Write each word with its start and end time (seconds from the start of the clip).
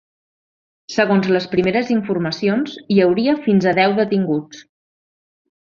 Segons 0.93 1.29
les 1.35 1.45
primeres 1.51 1.93
informacions, 1.97 2.75
hi 2.95 2.99
hauria 3.05 3.39
fins 3.47 3.69
a 3.73 3.79
deu 3.83 3.95
detinguts. 4.01 4.69